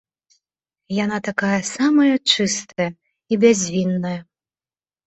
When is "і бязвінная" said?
2.91-4.19